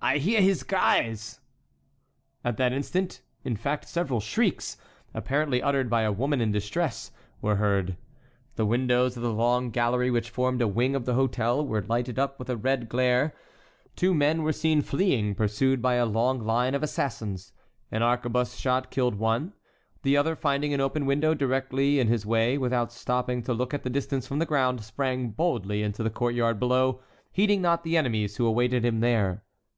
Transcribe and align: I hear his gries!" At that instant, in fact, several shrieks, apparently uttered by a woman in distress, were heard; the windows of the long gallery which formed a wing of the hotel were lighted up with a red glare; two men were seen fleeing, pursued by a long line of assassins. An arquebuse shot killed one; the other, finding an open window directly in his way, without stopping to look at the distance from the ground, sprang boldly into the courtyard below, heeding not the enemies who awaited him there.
I 0.00 0.18
hear 0.18 0.40
his 0.42 0.64
gries!" 0.64 1.40
At 2.42 2.58
that 2.58 2.72
instant, 2.74 3.20
in 3.42 3.56
fact, 3.56 3.88
several 3.88 4.20
shrieks, 4.20 4.76
apparently 5.14 5.62
uttered 5.62 5.88
by 5.90 6.02
a 6.02 6.12
woman 6.12 6.40
in 6.40 6.52
distress, 6.52 7.10
were 7.40 7.56
heard; 7.56 7.96
the 8.56 8.66
windows 8.66 9.16
of 9.16 9.22
the 9.22 9.32
long 9.32 9.70
gallery 9.70 10.10
which 10.10 10.30
formed 10.30 10.60
a 10.62 10.68
wing 10.68 10.94
of 10.94 11.04
the 11.06 11.14
hotel 11.14 11.66
were 11.66 11.82
lighted 11.82 12.18
up 12.18 12.38
with 12.38 12.48
a 12.50 12.56
red 12.56 12.88
glare; 12.88 13.34
two 13.96 14.14
men 14.14 14.42
were 14.42 14.52
seen 14.52 14.82
fleeing, 14.82 15.34
pursued 15.34 15.82
by 15.82 15.94
a 15.94 16.06
long 16.06 16.38
line 16.42 16.74
of 16.74 16.82
assassins. 16.82 17.52
An 17.90 18.02
arquebuse 18.02 18.56
shot 18.58 18.90
killed 18.90 19.14
one; 19.14 19.52
the 20.02 20.16
other, 20.16 20.36
finding 20.36 20.72
an 20.74 20.80
open 20.80 21.04
window 21.06 21.32
directly 21.34 21.98
in 21.98 22.08
his 22.08 22.24
way, 22.26 22.56
without 22.56 22.92
stopping 22.92 23.42
to 23.42 23.54
look 23.54 23.72
at 23.74 23.82
the 23.84 23.90
distance 23.90 24.26
from 24.26 24.38
the 24.38 24.46
ground, 24.46 24.82
sprang 24.82 25.30
boldly 25.30 25.82
into 25.82 26.02
the 26.02 26.10
courtyard 26.10 26.58
below, 26.58 27.00
heeding 27.32 27.60
not 27.60 27.84
the 27.84 27.96
enemies 27.98 28.36
who 28.36 28.46
awaited 28.46 28.84
him 28.84 29.00
there. 29.00 29.42